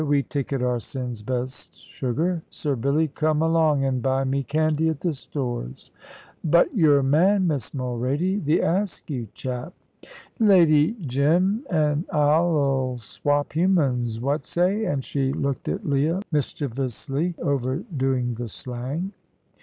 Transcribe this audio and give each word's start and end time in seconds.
We 0.03 0.23
ticket 0.23 0.63
our 0.63 0.79
sins 0.79 1.21
best 1.21 1.75
sugar. 1.77 2.41
Sir 2.49 2.75
Billy, 2.75 3.07
come 3.07 3.43
along 3.43 3.85
an' 3.85 3.99
buy 3.99 4.23
me 4.23 4.41
candy 4.41 4.89
at 4.89 4.99
the 5.01 5.13
stores." 5.13 5.91
"But 6.43 6.75
your 6.75 7.03
man, 7.03 7.45
Miss 7.45 7.69
Mulrady 7.69 8.43
the 8.43 8.61
Askew 8.61 9.27
chap?" 9.35 9.75
"Lady 10.39 10.93
Jim 11.05 11.67
an' 11.69 12.05
I 12.11 12.17
'ull 12.39 12.97
swap 12.97 13.53
humans. 13.53 14.19
What 14.19 14.43
say?" 14.43 14.85
and 14.85 15.05
she 15.05 15.33
looked 15.33 15.67
at 15.69 15.85
Leah, 15.87 16.21
mischievously 16.31 17.35
overdoing 17.39 18.33
the 18.33 18.47
slang. 18.47 19.11